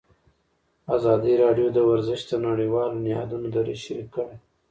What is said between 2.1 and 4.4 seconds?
د نړیوالو نهادونو دریځ شریک کړی.